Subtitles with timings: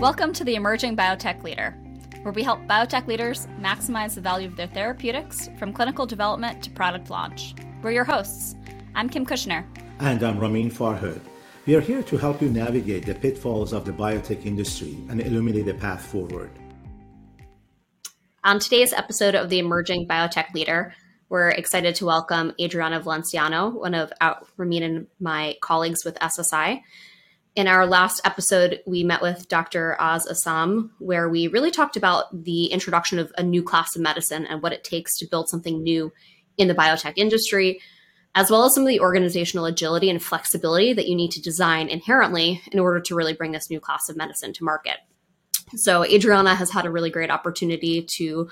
[0.00, 1.76] Welcome to the Emerging Biotech Leader,
[2.22, 6.70] where we help biotech leaders maximize the value of their therapeutics from clinical development to
[6.70, 7.54] product launch.
[7.82, 8.56] We're your hosts.
[8.94, 9.62] I'm Kim Kushner.
[9.98, 11.20] And I'm Ramin Farhood.
[11.66, 15.66] We are here to help you navigate the pitfalls of the biotech industry and illuminate
[15.66, 16.50] the path forward.
[18.42, 20.94] On today's episode of the Emerging Biotech Leader,
[21.28, 26.80] we're excited to welcome Adriana Valenciano, one of uh, Ramin and my colleagues with SSI.
[27.56, 30.00] In our last episode, we met with Dr.
[30.00, 34.46] Oz Azam, where we really talked about the introduction of a new class of medicine
[34.46, 36.12] and what it takes to build something new
[36.56, 37.80] in the biotech industry,
[38.36, 41.88] as well as some of the organizational agility and flexibility that you need to design
[41.88, 44.98] inherently in order to really bring this new class of medicine to market.
[45.74, 48.48] So, Adriana has had a really great opportunity to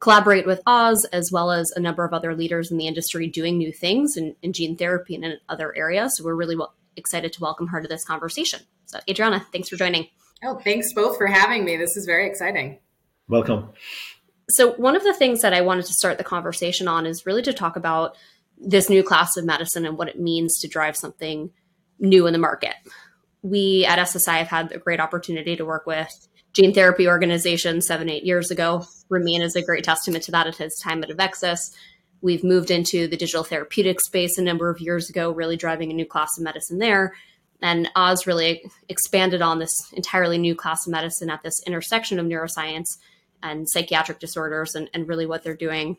[0.00, 3.58] collaborate with Oz, as well as a number of other leaders in the industry doing
[3.58, 6.16] new things in, in gene therapy and in other areas.
[6.16, 8.60] So, we're really well, excited to welcome her to this conversation.
[8.86, 10.08] So, Adriana, thanks for joining.
[10.44, 11.76] Oh, thanks both for having me.
[11.76, 12.78] This is very exciting.
[13.28, 13.70] Welcome.
[14.50, 17.42] So, one of the things that I wanted to start the conversation on is really
[17.42, 18.16] to talk about
[18.58, 21.50] this new class of medicine and what it means to drive something
[21.98, 22.74] new in the market.
[23.42, 28.08] We at SSI have had a great opportunity to work with gene therapy organizations seven,
[28.08, 28.84] eight years ago.
[29.08, 31.74] Ramin is a great testament to that at his time at Avexis.
[32.22, 35.94] We've moved into the digital therapeutic space a number of years ago, really driving a
[35.94, 37.14] new class of medicine there.
[37.62, 42.26] And Oz really expanded on this entirely new class of medicine at this intersection of
[42.26, 42.86] neuroscience
[43.42, 45.96] and psychiatric disorders and, and really what they're doing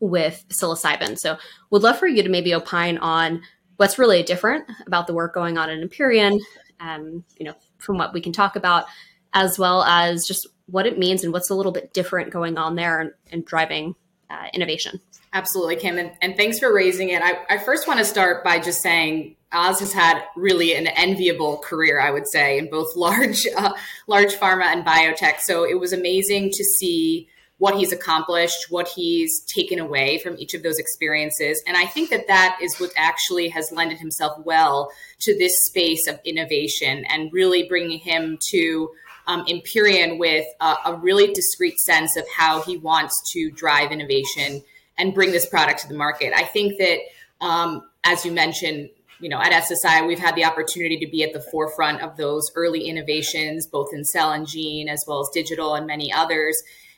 [0.00, 1.18] with psilocybin.
[1.18, 1.38] So
[1.70, 3.42] would love for you to maybe opine on
[3.76, 6.40] what's really different about the work going on in Empyrean,
[6.80, 8.86] um, you know, from what we can talk about,
[9.34, 12.74] as well as just what it means and what's a little bit different going on
[12.74, 13.94] there and, and driving
[14.30, 15.00] uh, innovation.
[15.32, 17.20] Absolutely, Kim, and, and, thanks for raising it.
[17.22, 21.58] I, I first want to start by just saying Oz has had really an enviable
[21.58, 23.74] career, I would say, in both large, uh,
[24.06, 25.40] large pharma and biotech.
[25.40, 27.28] So it was amazing to see
[27.58, 32.08] what he's accomplished, what he's taken away from each of those experiences, and I think
[32.10, 34.90] that that is what actually has lended himself well
[35.20, 38.90] to this space of innovation and really bringing him to
[39.26, 44.62] um, Empyrean with a, a really discrete sense of how he wants to drive innovation
[44.98, 46.32] and bring this product to the market.
[46.36, 46.98] I think that,
[47.40, 51.32] um, as you mentioned, you know, at SSI, we've had the opportunity to be at
[51.32, 55.74] the forefront of those early innovations, both in cell and gene, as well as digital
[55.74, 56.56] and many others.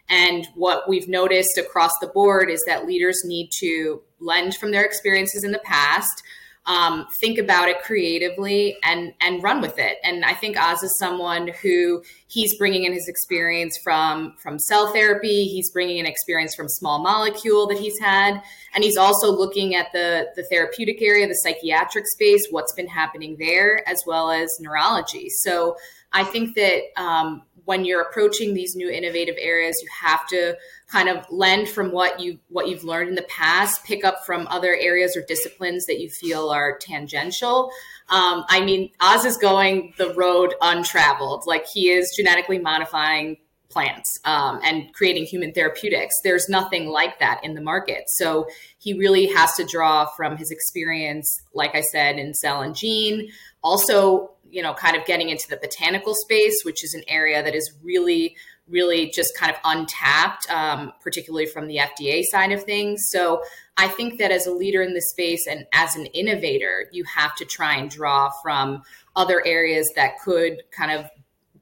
[0.08, 4.84] And what we've noticed across the board is that leaders need to lend from their
[4.84, 6.22] experiences in the past,
[6.66, 9.96] um, think about it creatively and and run with it.
[10.04, 14.92] And I think Oz is someone who he's bringing in his experience from from cell
[14.92, 15.44] therapy.
[15.44, 18.42] He's bringing in experience from small molecule that he's had,
[18.74, 23.36] and he's also looking at the the therapeutic area, the psychiatric space, what's been happening
[23.38, 25.28] there, as well as neurology.
[25.30, 25.76] So
[26.12, 30.56] I think that um, when you're approaching these new innovative areas, you have to
[30.88, 34.46] kind of lend from what you what you've learned in the past, pick up from
[34.48, 37.70] other areas or disciplines that you feel are tangential.
[38.08, 41.44] Um, I mean, Oz is going the road untraveled.
[41.46, 43.36] Like he is genetically modifying
[43.70, 46.14] plants um, and creating human therapeutics.
[46.24, 48.02] There's nothing like that in the market.
[48.08, 48.48] So
[48.78, 53.30] he really has to draw from his experience, like I said, in cell and gene.
[53.62, 57.54] Also, you know, kind of getting into the botanical space, which is an area that
[57.54, 58.36] is really,
[58.68, 63.00] really just kind of untapped, um, particularly from the FDA side of things.
[63.10, 63.42] So
[63.76, 67.34] I think that as a leader in this space and as an innovator, you have
[67.36, 68.82] to try and draw from
[69.16, 71.06] other areas that could kind of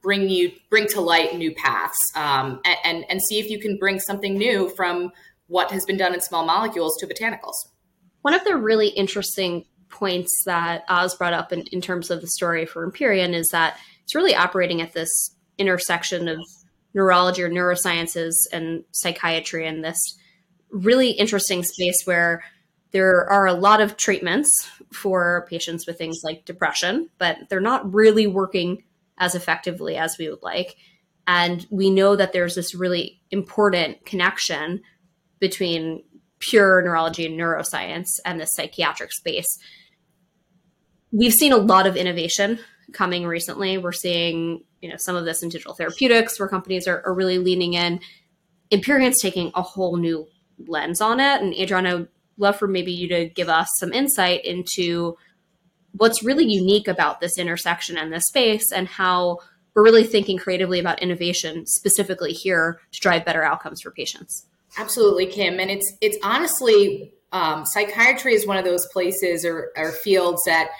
[0.00, 3.76] bring you bring to light new paths um, and, and and see if you can
[3.76, 5.10] bring something new from
[5.48, 7.54] what has been done in small molecules to botanicals.
[8.22, 12.26] One of the really interesting points that Oz brought up in, in terms of the
[12.26, 16.38] story for Empyrean is that it's really operating at this intersection of
[16.94, 20.18] neurology or neurosciences and psychiatry in this
[20.70, 22.42] really interesting space where
[22.90, 27.92] there are a lot of treatments for patients with things like depression, but they're not
[27.92, 28.82] really working
[29.18, 30.76] as effectively as we would like.
[31.26, 34.80] And we know that there's this really important connection
[35.38, 36.02] between
[36.38, 39.58] pure neurology and neuroscience and the psychiatric space.
[41.10, 42.58] We've seen a lot of innovation
[42.92, 43.78] coming recently.
[43.78, 47.38] We're seeing, you know, some of this in digital therapeutics where companies are, are really
[47.38, 48.00] leaning in.
[48.70, 50.26] Empyrean's taking a whole new
[50.66, 51.40] lens on it.
[51.40, 55.16] And Adriana, I'd love for maybe you to give us some insight into
[55.92, 59.38] what's really unique about this intersection and this space and how
[59.74, 64.46] we're really thinking creatively about innovation specifically here to drive better outcomes for patients.
[64.78, 65.58] Absolutely, Kim.
[65.58, 70.70] And it's it's honestly um, psychiatry is one of those places or, or fields that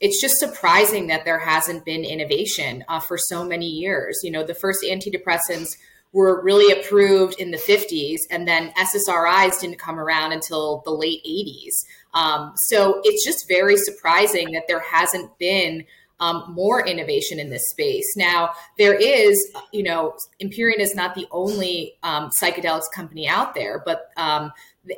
[0.00, 4.20] it's just surprising that there hasn't been innovation uh, for so many years.
[4.22, 5.76] You know, the first antidepressants
[6.12, 11.20] were really approved in the 50s, and then SSRIs didn't come around until the late
[11.28, 11.84] 80s.
[12.14, 15.84] Um, so it's just very surprising that there hasn't been
[16.20, 18.06] um, more innovation in this space.
[18.16, 23.82] Now, there is, you know, Empyrean is not the only um, psychedelics company out there,
[23.84, 24.52] but um,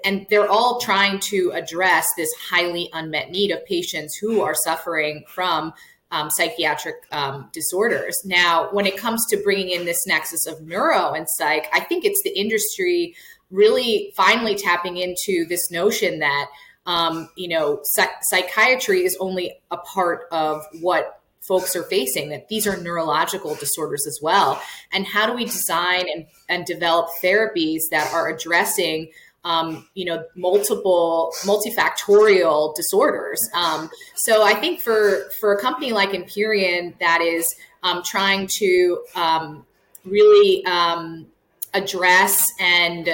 [0.05, 5.25] and they're all trying to address this highly unmet need of patients who are suffering
[5.28, 5.72] from
[6.12, 8.16] um, psychiatric um, disorders.
[8.25, 12.05] Now, when it comes to bringing in this nexus of neuro and psych, I think
[12.05, 13.14] it's the industry
[13.50, 16.46] really finally tapping into this notion that
[16.90, 22.48] um, you know psych- psychiatry is only a part of what folks are facing that
[22.48, 24.60] these are neurological disorders as well
[24.92, 29.08] and how do we design and, and develop therapies that are addressing
[29.42, 33.40] um, you know, multiple multifactorial disorders.
[33.54, 39.02] Um, so I think for for a company like Empyrean that is um, trying to
[39.14, 39.64] um,
[40.04, 41.26] really um,
[41.72, 43.08] address and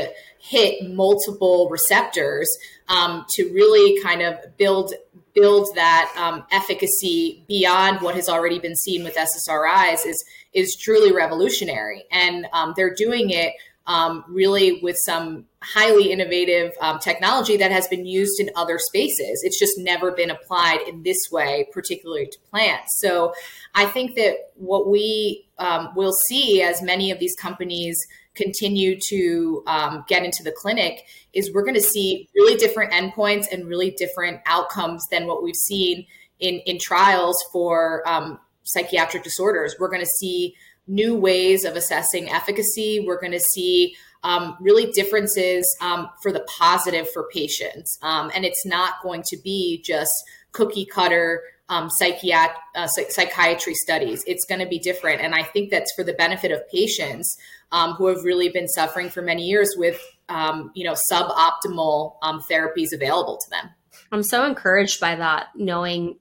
[0.49, 2.49] hit multiple receptors
[2.89, 4.93] um, to really kind of build
[5.35, 12.05] build that efficacy beyond what has already been seen with SSRIs is is truly revolutionary,
[12.11, 12.47] and
[12.77, 13.53] they're doing it
[13.87, 19.43] um, really with some highly innovative um, technology that has been used in other spaces.
[19.45, 22.99] It's just never been applied in this way, particularly to plants.
[23.01, 23.33] So
[23.75, 27.99] I think that what we um, will see as many of these companies
[28.37, 33.47] continue to um, get into the clinic is we're going to see really different endpoints
[33.50, 36.06] and really different outcomes than what we've seen
[36.38, 39.75] in, in trials for um, psychiatric disorders.
[39.79, 40.55] We're going to see
[40.87, 43.05] new ways of assessing efficacy.
[43.06, 47.99] We're going to see um, really differences um, for the positive for patients.
[48.03, 50.12] Um, and it's not going to be just
[50.53, 54.23] cookie cutter um, psychiat- uh, psychiatry studies.
[54.27, 55.21] It's going to be different.
[55.21, 57.37] And I think that's for the benefit of patients
[57.73, 62.93] um, who have really been suffering for many years with, um, you know, suboptimal therapies
[62.93, 63.71] available to them.
[64.13, 66.19] I'm so encouraged by that, knowing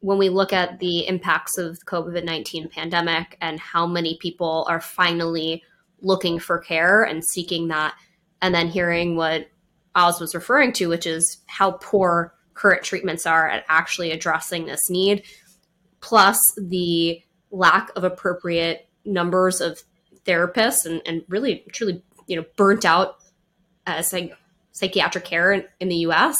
[0.00, 4.66] when we look at the impacts of the COVID 19 pandemic and how many people
[4.68, 5.62] are finally
[6.00, 7.94] looking for care and seeking that,
[8.40, 9.48] and then hearing what
[9.94, 14.90] Oz was referring to, which is how poor current treatments are at actually addressing this
[14.90, 15.22] need,
[16.00, 19.82] plus the lack of appropriate numbers of
[20.24, 23.16] therapists and, and really truly you know burnt out
[23.86, 24.36] uh, psych-
[24.72, 26.36] psychiatric care in, in the us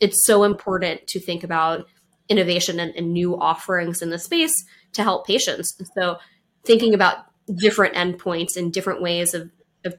[0.00, 1.86] it's so important to think about
[2.28, 4.52] innovation and, and new offerings in the space
[4.92, 5.76] to help patients.
[5.94, 6.18] So
[6.64, 7.18] thinking about
[7.54, 9.50] different endpoints and different ways of,
[9.84, 9.94] of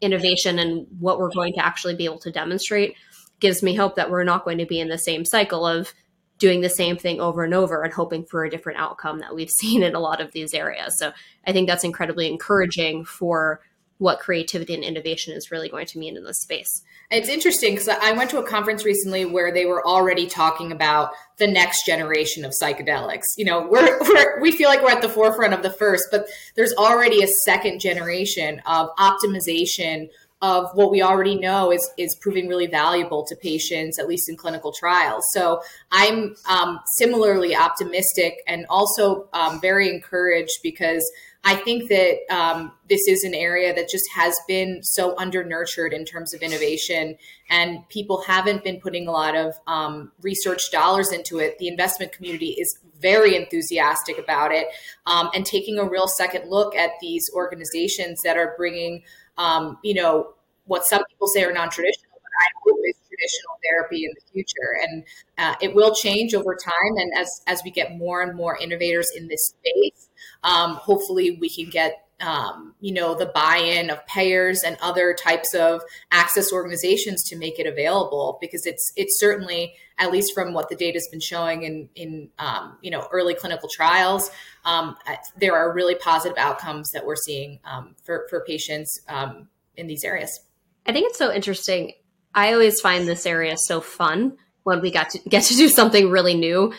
[0.00, 2.94] innovation and what we're going to actually be able to demonstrate
[3.40, 5.92] gives me hope that we're not going to be in the same cycle of
[6.38, 9.50] doing the same thing over and over and hoping for a different outcome that we've
[9.60, 10.98] seen in a lot of these areas.
[10.98, 11.12] So
[11.46, 13.60] I think that's incredibly encouraging for
[13.98, 16.82] what creativity and innovation is really going to mean in this space.
[17.10, 21.10] It's interesting because I went to a conference recently where they were already talking about
[21.36, 23.24] the next generation of psychedelics.
[23.36, 26.28] You know, we're, we're, we feel like we're at the forefront of the first, but
[26.56, 30.08] there's already a second generation of optimization
[30.42, 34.36] of what we already know is is proving really valuable to patients, at least in
[34.36, 35.24] clinical trials.
[35.32, 41.04] So I'm um, similarly optimistic and also um, very encouraged because
[41.42, 45.94] I think that um, this is an area that just has been so under nurtured
[45.94, 47.16] in terms of innovation,
[47.48, 51.56] and people haven't been putting a lot of um, research dollars into it.
[51.58, 54.66] The investment community is very enthusiastic about it
[55.06, 59.02] um, and taking a real second look at these organizations that are bringing,
[59.40, 60.34] um, you know,
[60.66, 64.78] what some people say are non-traditional, but I hope is traditional therapy in the future.
[64.82, 65.04] And
[65.38, 69.08] uh, it will change over time, and as as we get more and more innovators
[69.16, 70.10] in this space
[70.42, 75.54] um, hopefully, we can get um, you know the buy-in of payers and other types
[75.54, 80.68] of access organizations to make it available because it's it's certainly at least from what
[80.68, 84.30] the data has been showing in in um, you know early clinical trials
[84.64, 84.96] um,
[85.38, 90.04] there are really positive outcomes that we're seeing um, for for patients um, in these
[90.04, 90.40] areas.
[90.86, 91.92] I think it's so interesting.
[92.34, 96.10] I always find this area so fun when we got to get to do something
[96.10, 96.72] really new.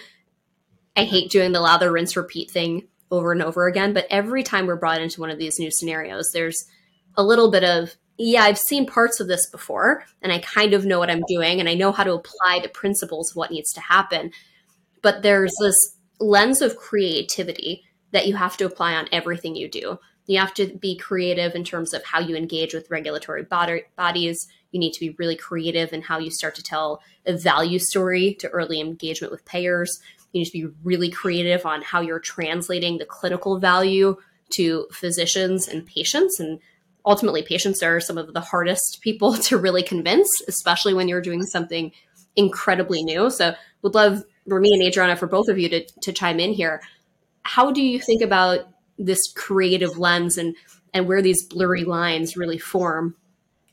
[0.95, 3.93] I hate doing the lather, rinse, repeat thing over and over again.
[3.93, 6.65] But every time we're brought into one of these new scenarios, there's
[7.15, 10.85] a little bit of, yeah, I've seen parts of this before and I kind of
[10.85, 13.71] know what I'm doing and I know how to apply the principles of what needs
[13.73, 14.31] to happen.
[15.01, 15.75] But there's this
[16.19, 19.99] lens of creativity that you have to apply on everything you do.
[20.27, 24.47] You have to be creative in terms of how you engage with regulatory bodies.
[24.71, 28.35] You need to be really creative in how you start to tell a value story
[28.35, 29.99] to early engagement with payers.
[30.31, 34.17] You need to be really creative on how you're translating the clinical value
[34.51, 36.39] to physicians and patients.
[36.39, 36.59] And
[37.05, 41.43] ultimately, patients are some of the hardest people to really convince, especially when you're doing
[41.43, 41.91] something
[42.35, 43.29] incredibly new.
[43.29, 46.81] So, would love Rami and Adriana for both of you to, to chime in here.
[47.43, 48.59] How do you think about
[48.97, 50.55] this creative lens and
[50.93, 53.15] and where these blurry lines really form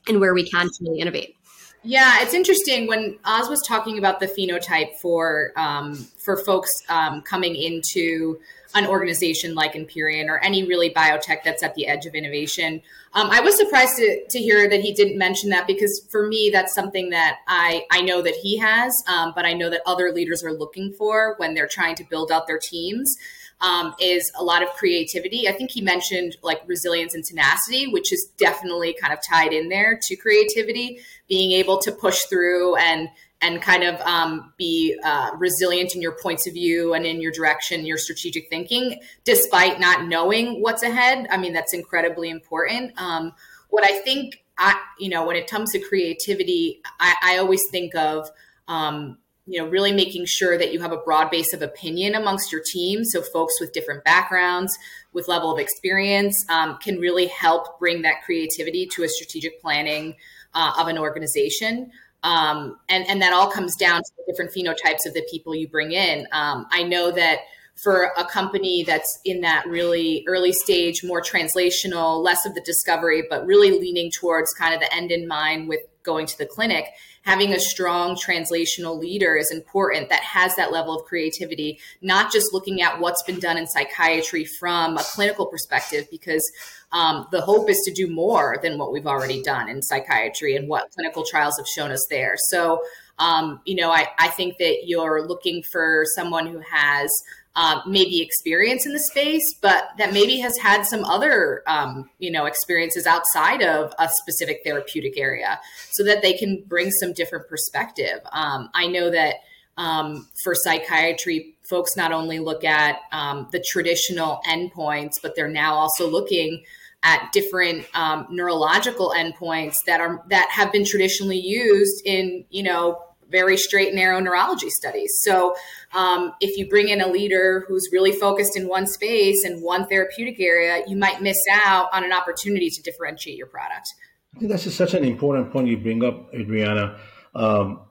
[0.07, 1.35] and where we can really innovate?
[1.81, 7.21] Yeah, it's interesting when Oz was talking about the phenotype for um, for folks um,
[7.21, 8.39] coming into
[8.75, 12.81] an organization like Empyrean or any really biotech that's at the edge of innovation.
[13.13, 16.51] Um, I was surprised to, to, hear that he didn't mention that because for me,
[16.53, 20.11] that's something that I, I know that he has, um, but I know that other
[20.11, 23.17] leaders are looking for when they're trying to build out their teams.
[23.61, 25.49] Um, is a lot of creativity.
[25.49, 29.67] I think he mentioned like resilience and tenacity, which is definitely kind of tied in
[29.67, 33.09] there to creativity, being able to push through and
[33.41, 37.31] and kind of um, be uh, resilient in your points of view and in your
[37.31, 41.27] direction, your strategic thinking, despite not knowing what's ahead.
[41.29, 42.99] I mean, that's incredibly important.
[42.99, 43.33] Um,
[43.69, 47.95] what I think, I, you know, when it comes to creativity, I, I always think
[47.95, 48.29] of,
[48.67, 49.17] um,
[49.49, 52.61] you know, really making sure that you have a broad base of opinion amongst your
[52.71, 53.03] team.
[53.03, 54.77] So folks with different backgrounds,
[55.11, 60.15] with level of experience, um, can really help bring that creativity to a strategic planning
[60.53, 61.89] uh, of an organization.
[62.21, 65.67] Um, and, and that all comes down to the different phenotypes of the people you
[65.67, 66.27] bring in.
[66.31, 67.39] Um, I know that
[67.75, 73.23] for a company that's in that really early stage, more translational, less of the discovery,
[73.29, 76.85] but really leaning towards kind of the end in mind with going to the clinic,
[77.23, 82.53] having a strong translational leader is important that has that level of creativity, not just
[82.53, 86.49] looking at what's been done in psychiatry from a clinical perspective, because
[86.91, 90.67] um, the hope is to do more than what we've already done in psychiatry and
[90.67, 92.35] what clinical trials have shown us there.
[92.47, 92.81] So,
[93.19, 97.11] um, you know, I, I think that you're looking for someone who has
[97.55, 102.31] um, maybe experience in the space, but that maybe has had some other, um, you
[102.31, 107.47] know, experiences outside of a specific therapeutic area so that they can bring some different
[107.49, 108.19] perspective.
[108.31, 109.35] Um, I know that
[109.77, 115.73] um, for psychiatry, folks not only look at um, the traditional endpoints, but they're now
[115.73, 116.63] also looking
[117.03, 123.01] at different um, neurological endpoints that are that have been traditionally used in you know
[123.29, 125.11] very straight and narrow neurology studies.
[125.21, 125.55] So
[125.93, 129.87] um, if you bring in a leader who's really focused in one space and one
[129.87, 133.87] therapeutic area, you might miss out on an opportunity to differentiate your product.
[134.35, 136.99] I think that's such an important point you bring up, Adriana.
[137.33, 137.81] Um,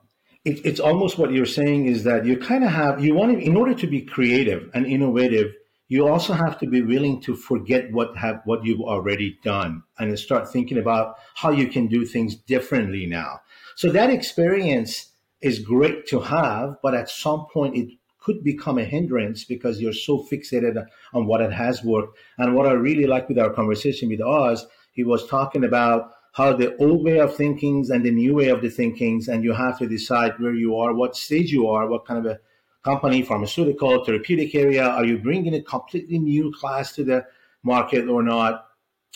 [0.45, 3.43] it, it's almost what you're saying is that you kind of have you want to,
[3.43, 5.53] in order to be creative and innovative
[5.89, 10.17] you also have to be willing to forget what have what you've already done and
[10.17, 13.41] start thinking about how you can do things differently now
[13.75, 15.08] so that experience
[15.41, 19.93] is great to have but at some point it could become a hindrance because you're
[19.93, 24.09] so fixated on what it has worked and what i really like with our conversation
[24.09, 28.35] with oz he was talking about how the old way of thinkings and the new
[28.35, 31.67] way of the thinkings and you have to decide where you are what stage you
[31.67, 32.39] are what kind of a
[32.83, 34.87] company, pharmaceutical, therapeutic area?
[34.87, 37.25] Are you bringing a completely new class to the
[37.63, 38.65] market or not?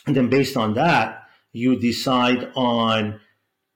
[0.05, 3.19] And then based on that, you decide on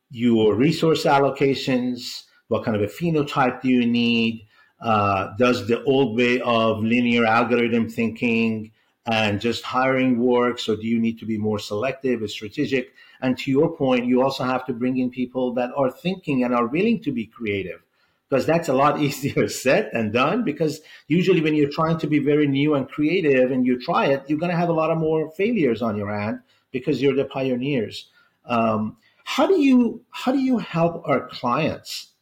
[0.10, 4.48] your resource allocations, what kind of a phenotype do you need?
[4.80, 8.72] Uh, does the old way of linear algorithm thinking
[9.06, 12.94] and just hiring works, or do you need to be more selective and strategic?
[13.22, 16.54] And to your point, you also have to bring in people that are thinking and
[16.54, 17.82] are willing to be creative
[18.30, 20.44] because that's a lot easier said than done.
[20.44, 24.24] Because usually, when you're trying to be very new and creative and you try it,
[24.27, 26.39] you're going to have a lot of more failures on your hand
[26.72, 28.10] because you're the pioneers.
[28.46, 32.13] Um, how do you how do you help our clients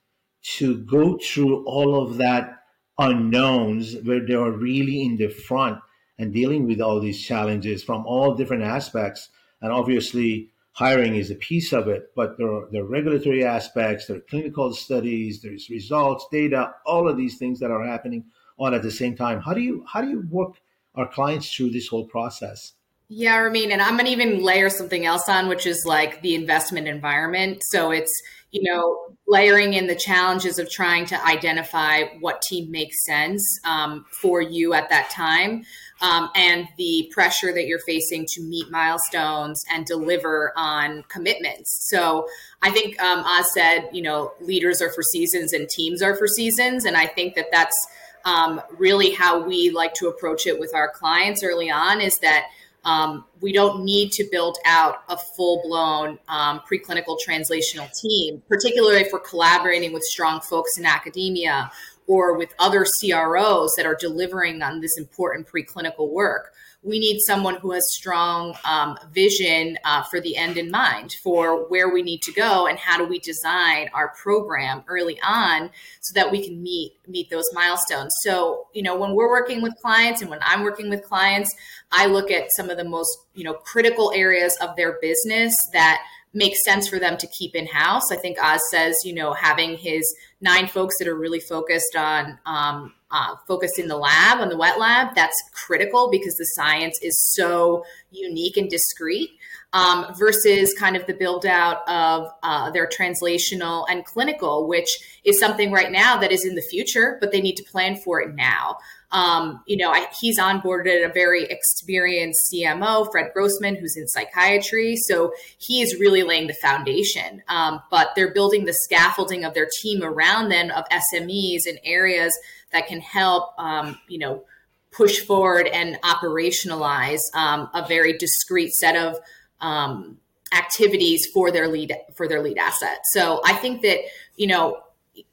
[0.53, 2.63] to go through all of that
[2.99, 5.79] unknowns where they are really in the front
[6.17, 9.29] and dealing with all these challenges from all different aspects
[9.61, 14.17] and obviously hiring is a piece of it, but there are, are regulatory aspects, there
[14.17, 18.25] are clinical studies, there's results, data, all of these things that are happening
[18.59, 19.39] on at the same time.
[19.41, 20.55] How do you how do you work
[20.93, 22.73] our clients through this whole process?
[23.07, 26.87] Yeah, Ramin, and I'm to even layer something else on, which is like the investment
[26.87, 27.61] environment.
[27.69, 28.11] So it's,
[28.55, 28.97] you know,
[29.27, 34.73] layering in the challenges of trying to identify what team makes sense um, for you
[34.73, 35.65] at that time
[35.99, 41.89] um, and the pressure that you're facing to meet milestones and deliver on commitments.
[41.89, 42.29] So
[42.61, 46.27] I think um, Oz said, you know, leaders are for seasons and teams are for
[46.27, 46.85] seasons.
[46.85, 47.75] And I think that that's
[48.23, 52.45] um, really how we like to approach it with our clients early on is that
[52.85, 59.01] Um, we don't need to build out a full blown um, preclinical translational team, particularly
[59.01, 61.71] if we're collaborating with strong folks in academia
[62.07, 66.53] or with other CROs that are delivering on this important preclinical work
[66.85, 71.67] we need someone who has strong um, vision uh, for the end in mind for
[71.67, 76.13] where we need to go and how do we design our program early on so
[76.13, 78.13] that we can meet meet those milestones.
[78.21, 81.53] So you know when we're working with clients and when i'm working with clients
[81.91, 86.01] i look at some of the most you know critical areas of their business that
[86.35, 88.11] makes sense for them to keep in house.
[88.11, 90.03] I think Oz says, you know, having his
[90.41, 94.57] nine folks that are really focused on um, uh, focused in the lab on the
[94.57, 99.29] wet lab that's critical because the science is so unique and discrete
[99.73, 105.39] um, versus kind of the build out of uh, their translational and clinical which is
[105.39, 108.35] something right now that is in the future but they need to plan for it
[108.35, 108.77] now
[109.11, 114.95] um, you know, I, he's onboarded a very experienced CMO, Fred Grossman, who's in psychiatry.
[114.95, 117.41] So he's really laying the foundation.
[117.47, 122.37] Um, but they're building the scaffolding of their team around them of SMEs in areas
[122.71, 124.43] that can help, um, you know,
[124.91, 129.17] push forward and operationalize um, a very discrete set of
[129.61, 130.17] um,
[130.53, 132.99] activities for their lead for their lead asset.
[133.11, 133.99] So I think that
[134.37, 134.77] you know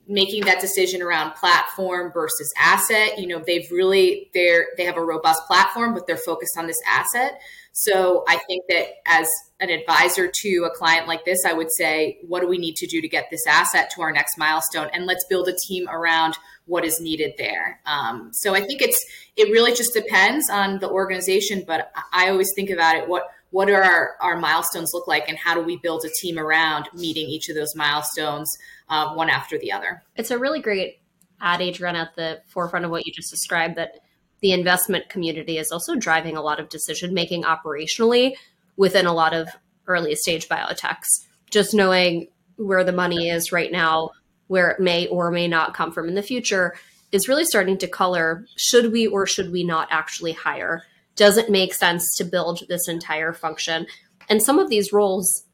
[0.08, 3.18] making that decision around platform versus asset.
[3.18, 6.80] You know they've really they're they have a robust platform but they're focused on this
[6.88, 7.40] asset.
[7.74, 9.28] So i think that as
[9.60, 12.86] an advisor to a client like this i would say what do we need to
[12.86, 14.88] do to get this asset to our next milestone?
[14.92, 17.80] And let's build a team around what is needed there.
[17.86, 19.02] Um, so i think it's
[19.36, 23.70] it really just depends on the organization but i always think about it what what
[23.70, 27.28] are our, our milestones look like and how do we build a team around meeting
[27.28, 28.50] each of those milestones
[28.88, 30.02] uh, one after the other?
[30.16, 31.00] It's a really great
[31.40, 34.00] adage run at the forefront of what you just described that
[34.40, 38.34] the investment community is also driving a lot of decision making operationally
[38.76, 39.48] within a lot of
[39.86, 41.06] early stage biotechs.
[41.50, 44.10] Just knowing where the money is right now
[44.46, 46.74] where it may or may not come from in the future
[47.10, 50.84] is really starting to color should we or should we not actually hire
[51.16, 53.86] doesn't make sense to build this entire function.
[54.28, 55.44] And some of these roles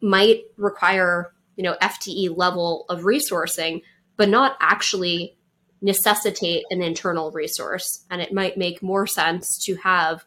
[0.00, 3.82] might require, you know, FTE level of resourcing,
[4.16, 5.36] but not actually
[5.80, 8.04] necessitate an internal resource.
[8.10, 10.24] And it might make more sense to have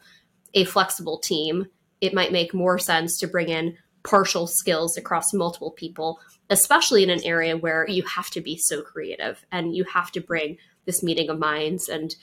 [0.54, 1.66] a flexible team.
[2.00, 7.10] It might make more sense to bring in partial skills across multiple people, especially in
[7.10, 11.02] an area where you have to be so creative and you have to bring this
[11.02, 12.16] meeting of minds and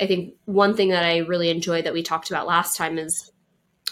[0.00, 3.30] I think one thing that I really enjoy that we talked about last time is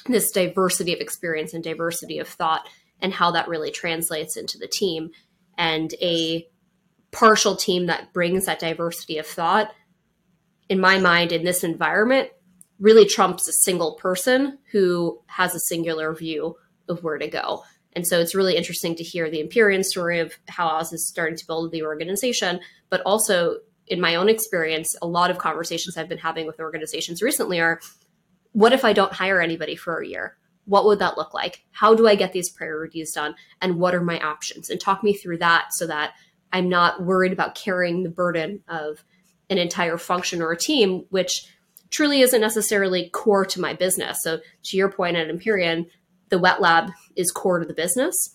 [0.06, 2.68] this diversity of experience and diversity of thought
[3.00, 5.10] and how that really translates into the team.
[5.58, 6.46] And a
[7.12, 9.72] partial team that brings that diversity of thought,
[10.68, 12.30] in my mind, in this environment,
[12.78, 16.56] really trumps a single person who has a singular view
[16.88, 17.64] of where to go.
[17.94, 21.36] And so it's really interesting to hear the Empyrean story of how Oz is starting
[21.36, 23.58] to build the organization, but also
[23.90, 27.80] in my own experience, a lot of conversations I've been having with organizations recently are
[28.52, 30.36] what if I don't hire anybody for a year?
[30.64, 31.64] What would that look like?
[31.70, 33.34] How do I get these priorities done?
[33.60, 34.68] And what are my options?
[34.68, 36.12] And talk me through that so that
[36.52, 39.04] I'm not worried about carrying the burden of
[39.50, 41.46] an entire function or a team, which
[41.90, 44.18] truly isn't necessarily core to my business.
[44.22, 45.86] So, to your point at Empyrean,
[46.28, 48.34] the wet lab is core to the business.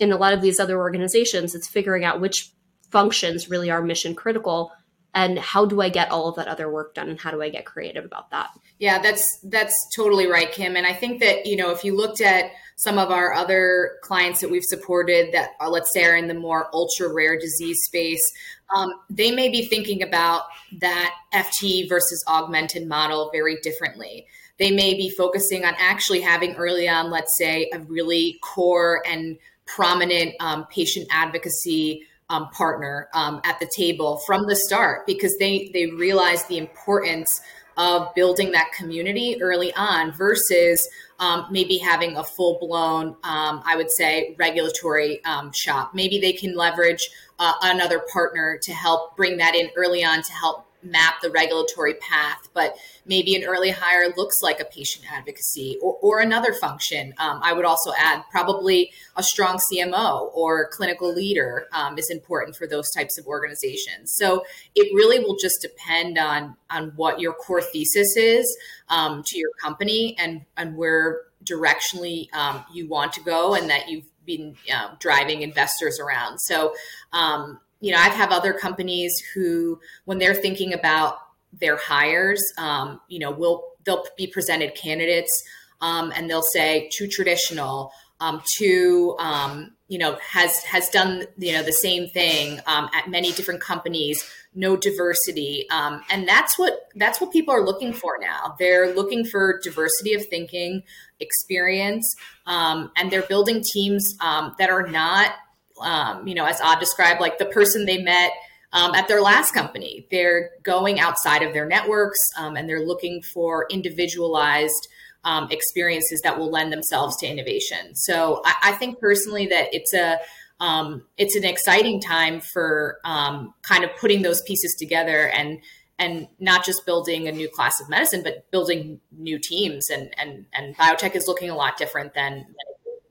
[0.00, 2.50] In a lot of these other organizations, it's figuring out which
[2.94, 4.70] functions really are mission critical
[5.14, 7.48] and how do i get all of that other work done and how do i
[7.48, 8.50] get creative about that?
[8.78, 12.20] Yeah that's that's totally right kim and i think that you know if you looked
[12.20, 16.28] at some of our other clients that we've supported that are, let's say are in
[16.28, 18.32] the more ultra rare disease space
[18.74, 20.44] um, they may be thinking about
[20.80, 24.26] that ft versus augmented model very differently.
[24.56, 29.36] They may be focusing on actually having early on let's say a really core and
[29.66, 35.70] prominent um, patient advocacy um, partner um, at the table from the start because they
[35.72, 37.40] they realize the importance
[37.76, 43.74] of building that community early on versus um, maybe having a full blown, um, I
[43.76, 45.94] would say, regulatory um, shop.
[45.94, 47.08] Maybe they can leverage
[47.38, 51.94] uh, another partner to help bring that in early on to help map the regulatory
[51.94, 57.14] path, but maybe an early hire looks like a patient advocacy or, or another function.
[57.18, 62.56] Um, I would also add probably a strong CMO or clinical leader um, is important
[62.56, 64.12] for those types of organizations.
[64.14, 64.44] So
[64.74, 68.56] it really will just depend on on what your core thesis is
[68.88, 73.88] um, to your company and and where directionally um, you want to go and that
[73.88, 76.38] you've been uh, driving investors around.
[76.38, 76.74] So
[77.12, 81.18] um, you know, I've have other companies who, when they're thinking about
[81.52, 85.44] their hires, um, you know, will they'll be presented candidates
[85.82, 91.52] um, and they'll say too traditional, um, too um, you know has has done you
[91.52, 96.88] know the same thing um, at many different companies no diversity um, and that's what
[96.94, 98.54] that's what people are looking for now.
[98.58, 100.84] They're looking for diversity of thinking
[101.20, 102.14] experience
[102.46, 105.32] and they're building teams that are not
[105.80, 108.32] um, you know as Oz described like the person they met
[108.72, 113.66] um, at their last company they're going outside of their networks and they're looking for
[113.70, 114.88] individualized
[115.24, 117.94] um, experiences that will lend themselves to innovation.
[117.94, 120.18] So I, I think personally that it's a
[120.60, 125.58] um, it's an exciting time for um, kind of putting those pieces together and
[125.98, 129.90] and not just building a new class of medicine, but building new teams.
[129.90, 132.46] And and and biotech is looking a lot different than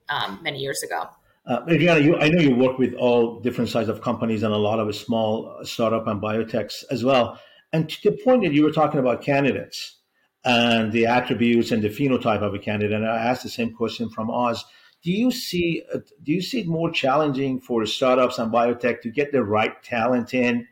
[0.09, 1.09] um, many years ago.
[1.45, 4.57] Uh, Adriana, you, I know you work with all different sizes of companies and a
[4.57, 7.39] lot of small startup and biotechs as well.
[7.73, 9.97] And to the point that you were talking about candidates,
[10.45, 12.95] and the attributes and the phenotype of a candidate.
[12.95, 14.63] And I asked the same question from Oz.
[15.03, 15.83] Do you see
[16.23, 20.33] do you see it more challenging for startups and biotech to get the right talent
[20.33, 20.67] in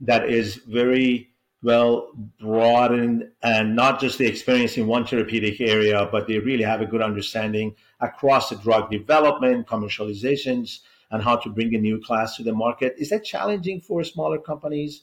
[0.00, 1.27] that is very
[1.62, 6.80] well broadened and not just the experience in one therapeutic area, but they really have
[6.80, 12.36] a good understanding across the drug development, commercializations, and how to bring a new class
[12.36, 12.94] to the market.
[12.98, 15.02] Is that challenging for smaller companies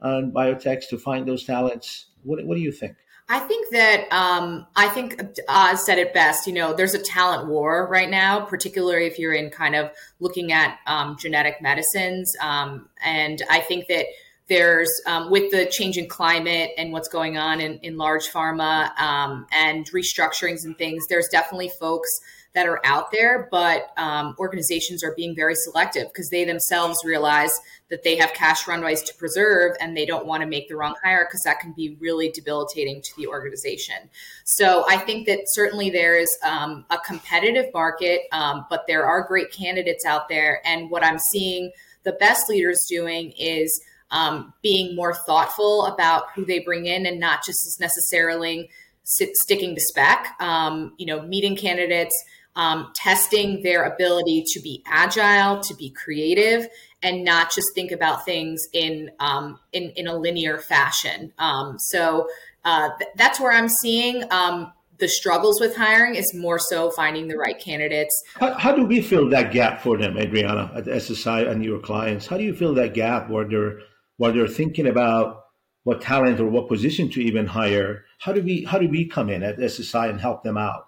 [0.00, 2.06] and biotechs to find those talents?
[2.24, 2.96] What, what do you think?
[3.28, 6.46] I think that um, I think Oz said it best.
[6.46, 10.52] You know, there's a talent war right now, particularly if you're in kind of looking
[10.52, 12.34] at um, genetic medicines.
[12.42, 14.06] Um, and I think that
[14.52, 18.94] there's um, with the change in climate and what's going on in, in large pharma
[19.00, 22.10] um, and restructurings and things, there's definitely folks
[22.54, 27.50] that are out there, but um, organizations are being very selective because they themselves realize
[27.88, 30.94] that they have cash runways to preserve and they don't want to make the wrong
[31.02, 33.96] hire because that can be really debilitating to the organization.
[34.44, 39.26] So I think that certainly there is um, a competitive market, um, but there are
[39.26, 40.60] great candidates out there.
[40.66, 43.80] And what I'm seeing the best leaders doing is
[44.12, 48.70] um, being more thoughtful about who they bring in and not just as necessarily
[49.02, 50.36] sit, sticking to spec.
[50.38, 52.14] Um, you know, meeting candidates
[52.56, 56.68] um, testing their ability to be agile, to be creative,
[57.02, 61.32] and not just think about things in um, in, in a linear fashion.
[61.38, 62.28] Um, so
[62.64, 67.26] uh, th- that's where I'm seeing um, the struggles with hiring is more so finding
[67.26, 68.14] the right candidates.
[68.34, 72.26] How, how, do we fill that gap for them, Adriana, at SSI and your clients?
[72.26, 73.80] How do you fill that gap where they're
[74.16, 75.44] where they're thinking about
[75.84, 78.04] what talent or what position to even hire?
[78.20, 80.86] How do we how do we come in at SSI and help them out?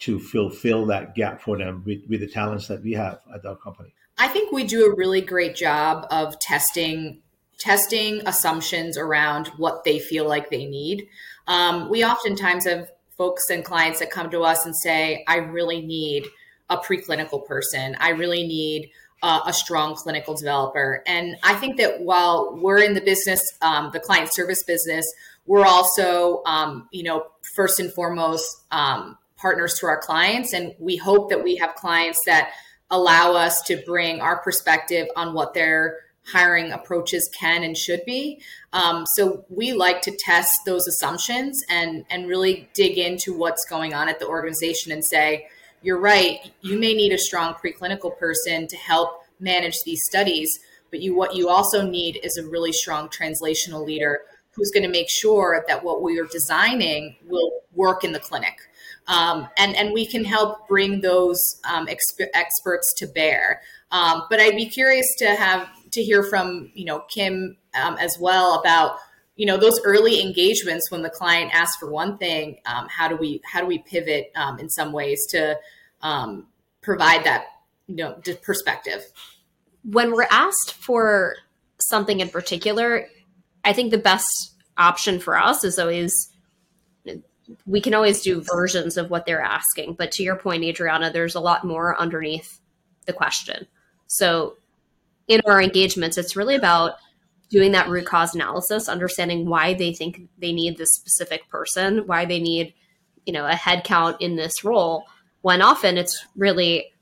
[0.00, 3.56] to fulfill that gap for them with, with the talents that we have at our
[3.56, 3.94] company?
[4.18, 7.22] I think we do a really great job of testing
[7.58, 11.06] testing assumptions around what they feel like they need.
[11.46, 15.82] Um, we oftentimes have folks and clients that come to us and say, "I really
[15.82, 16.26] need
[16.70, 17.96] a preclinical person.
[18.00, 18.90] I really need."
[19.22, 21.02] Uh, a strong clinical developer.
[21.06, 25.04] And I think that while we're in the business, um, the client service business,
[25.44, 30.54] we're also, um, you know, first and foremost, um, partners to our clients.
[30.54, 32.52] And we hope that we have clients that
[32.90, 38.40] allow us to bring our perspective on what their hiring approaches can and should be.
[38.72, 43.94] Um, so we like to test those assumptions and and really dig into what's going
[43.94, 45.48] on at the organization and say,
[45.82, 50.58] you're right, you may need a strong preclinical person to help manage these studies,
[50.90, 54.20] but you what you also need is a really strong translational leader
[54.52, 58.58] who's going to make sure that what we are designing will work in the clinic.
[59.06, 63.62] Um, and and we can help bring those um, exp- experts to bear.
[63.90, 68.16] Um, but I'd be curious to have to hear from you know Kim um, as
[68.20, 68.96] well about
[69.40, 72.58] you know those early engagements when the client asks for one thing.
[72.66, 75.56] Um, how do we how do we pivot um, in some ways to
[76.82, 77.44] provide that
[77.86, 79.02] you know perspective?
[79.82, 81.36] When we're asked for
[81.78, 83.06] something in particular,
[83.64, 86.28] I think the best option for us is always
[87.64, 89.94] we can always do versions of what they're asking.
[89.94, 92.60] But to your point, Adriana, there's a lot more underneath
[93.06, 93.66] the question.
[94.06, 94.58] So
[95.28, 96.96] in our engagements, it's really about
[97.50, 102.24] doing that root cause analysis, understanding why they think they need this specific person, why
[102.24, 102.72] they need,
[103.26, 105.04] you know, a head count in this role.
[105.42, 106.92] When often it's really,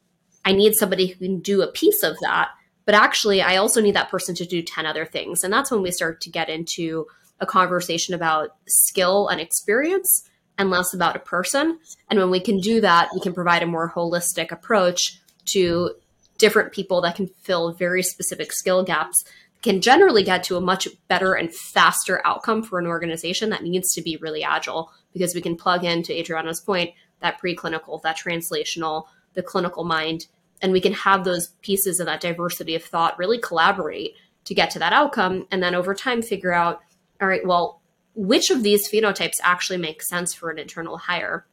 [0.44, 2.48] I need somebody who can do a piece of that,
[2.87, 5.44] but actually I also need that person to do 10 other things.
[5.44, 7.06] And that's when we start to get into
[7.40, 11.78] a conversation about skill and experience and less about a person.
[12.11, 15.90] And when we can do that, we can provide a more holistic approach to
[16.38, 19.24] different people that can fill very specific skill gaps
[19.62, 23.92] can generally get to a much better and faster outcome for an organization that needs
[23.92, 26.90] to be really agile because we can plug into Adriana's point
[27.21, 30.27] that preclinical, that translational, the clinical mind,
[30.62, 34.71] and we can have those pieces of that diversity of thought really collaborate to get
[34.71, 35.47] to that outcome.
[35.51, 36.81] And then over time, figure out,
[37.21, 37.81] all right, well,
[38.14, 41.47] which of these phenotypes actually make sense for an internal hire?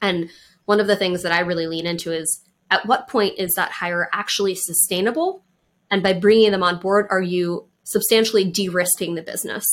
[0.00, 0.30] And
[0.64, 3.70] one of the things that I really lean into is at what point is that
[3.70, 5.42] hire actually sustainable?
[5.90, 9.64] And by bringing them on board, are you substantially de risking the business?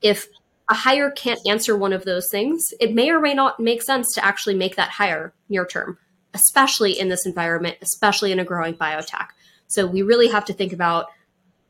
[0.00, 0.26] If
[0.68, 4.12] a hire can't answer one of those things, it may or may not make sense
[4.14, 5.98] to actually make that hire near term,
[6.34, 9.28] especially in this environment, especially in a growing biotech.
[9.66, 11.06] So we really have to think about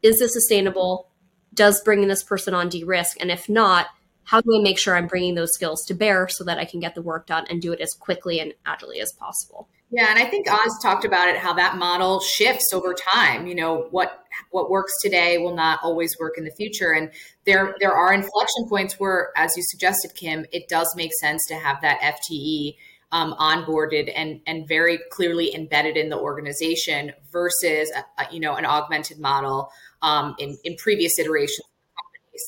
[0.03, 1.09] is this sustainable?
[1.55, 3.17] Does bringing this person on de risk?
[3.21, 3.87] And if not,
[4.25, 6.81] how do I make sure I'm bringing those skills to bear so that I can
[6.81, 9.69] get the work done and do it as quickly and agilely as possible?
[9.93, 13.47] Yeah, and I think Oz talked about it how that model shifts over time.
[13.47, 17.11] You know, what what works today will not always work in the future and
[17.45, 21.57] there there are inflection points where as you suggested Kim, it does make sense to
[21.57, 22.77] have that FTE
[23.13, 28.55] um, onboarded and and very clearly embedded in the organization versus a, a, you know
[28.55, 31.67] an augmented model um, in in previous iterations.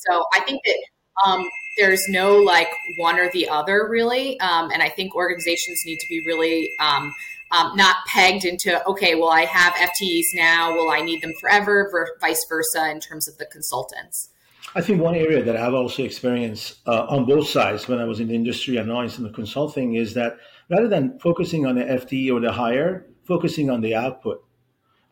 [0.07, 0.77] So I think that
[1.27, 5.97] um, there's no like one or the other really, um, and I think organizations need
[5.97, 6.71] to be really
[7.51, 11.89] um, not pegged into okay, well I have FTEs now, will I need them forever,
[11.91, 14.29] ver- vice versa in terms of the consultants.
[14.73, 18.19] I think one area that I've also experienced uh, on both sides when I was
[18.19, 20.37] in the industry and now in the consulting is that
[20.69, 24.43] rather than focusing on the FTE or the hire, focusing on the output.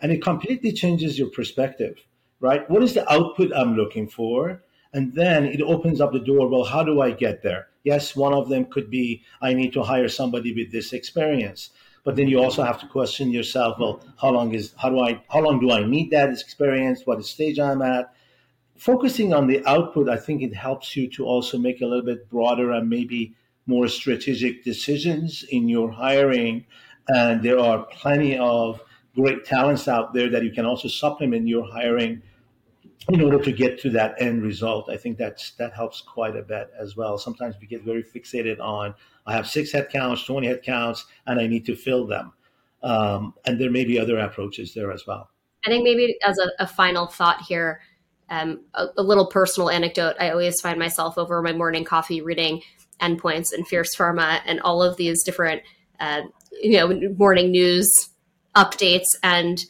[0.02, 1.98] And it completely changes your perspective,
[2.40, 2.70] right?
[2.70, 4.64] What is the output I'm looking for?
[4.92, 6.48] And then it opens up the door.
[6.50, 7.68] Well, how do I get there?
[7.84, 11.70] Yes, one of them could be I need to hire somebody with this experience.
[12.04, 15.22] But then you also have to question yourself, well, how long is how do I
[15.30, 17.04] how long do I need that experience?
[17.06, 18.14] What stage I'm at?
[18.76, 22.30] Focusing on the output, I think it helps you to also make a little bit
[22.30, 23.36] broader and maybe
[23.66, 26.66] more strategic decisions in your hiring.
[27.08, 28.82] And there are plenty of
[29.16, 32.22] great talents out there that you can also supplement your hiring
[33.10, 34.90] in order to get to that end result.
[34.90, 37.18] I think that's that helps quite a bit as well.
[37.18, 41.66] Sometimes we get very fixated on I have six headcounts, 20 headcounts, and I need
[41.66, 42.34] to fill them.
[42.82, 45.30] Um, and there may be other approaches there as well.
[45.66, 47.80] I think maybe as a, a final thought here,
[48.30, 50.16] um, a, a, little personal anecdote.
[50.20, 52.62] I always find myself over my morning coffee reading
[53.02, 55.62] endpoints and Fierce Pharma and all of these different,
[56.00, 56.22] uh,
[56.62, 57.92] you know, morning news
[58.56, 59.08] updates.
[59.22, 59.64] And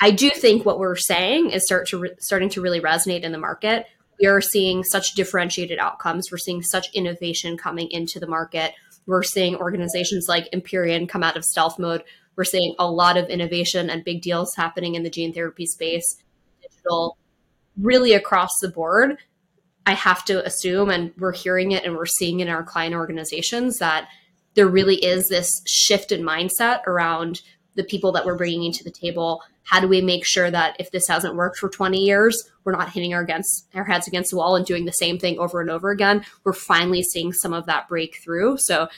[0.00, 3.32] I do think what we're saying is start to re- starting to really resonate in
[3.32, 3.86] the market.
[4.20, 6.30] We are seeing such differentiated outcomes.
[6.30, 8.72] We're seeing such innovation coming into the market.
[9.06, 12.02] We're seeing organizations like Empyrean come out of stealth mode.
[12.36, 16.22] We're seeing a lot of innovation and big deals happening in the gene therapy space,
[16.60, 17.16] digital,
[17.80, 19.18] really across the board.
[19.86, 23.78] I have to assume, and we're hearing it and we're seeing in our client organizations
[23.78, 24.08] that
[24.54, 27.42] there really is this shift in mindset around
[27.76, 29.42] the people that we're bringing into the table.
[29.62, 32.90] How do we make sure that if this hasn't worked for 20 years, we're not
[32.90, 35.70] hitting our against our heads against the wall and doing the same thing over and
[35.70, 36.24] over again?
[36.44, 38.56] We're finally seeing some of that breakthrough.
[38.58, 38.88] So,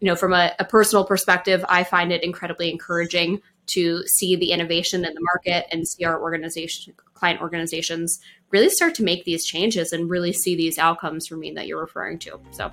[0.00, 4.52] you know, from a, a personal perspective, I find it incredibly encouraging to see the
[4.52, 8.18] innovation in the market and see our organization client organizations
[8.50, 11.80] really start to make these changes and really see these outcomes for me that you're
[11.80, 12.40] referring to.
[12.50, 12.72] So,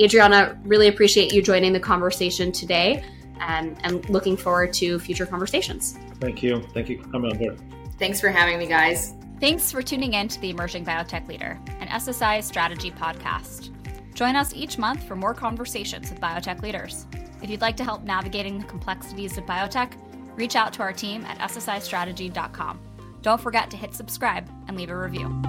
[0.00, 3.04] Adriana, really appreciate you joining the conversation today
[3.40, 5.98] and, and looking forward to future conversations.
[6.20, 6.62] Thank you.
[6.72, 7.60] Thank you for coming on board.
[7.98, 9.14] Thanks for having me, guys.
[9.40, 13.70] Thanks for tuning in to the Emerging Biotech Leader, an SSI strategy podcast.
[14.14, 17.06] Join us each month for more conversations with biotech leaders.
[17.42, 19.92] If you'd like to help navigating the complexities of biotech,
[20.36, 22.80] reach out to our team at ssistrategy.com.
[23.22, 25.42] Don't forget to hit subscribe and leave a review.